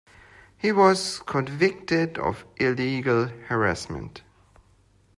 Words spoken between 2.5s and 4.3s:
illegal harassment.